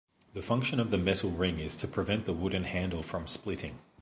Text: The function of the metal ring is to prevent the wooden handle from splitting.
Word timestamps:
The 0.33 0.41
function 0.41 0.79
of 0.79 0.89
the 0.89 0.97
metal 0.97 1.29
ring 1.29 1.59
is 1.59 1.75
to 1.75 1.87
prevent 1.87 2.25
the 2.25 2.33
wooden 2.33 2.63
handle 2.63 3.03
from 3.03 3.27
splitting. 3.27 3.77